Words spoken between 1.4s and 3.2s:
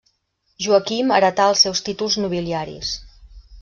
els seus títols nobiliaris.